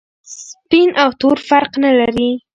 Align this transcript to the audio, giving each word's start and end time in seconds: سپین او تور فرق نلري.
سپین 0.45 0.89
او 1.01 1.09
تور 1.19 1.37
فرق 1.47 1.71
نلري. 1.83 2.29